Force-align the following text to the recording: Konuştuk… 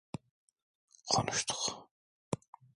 Konuştuk… 1.05 1.89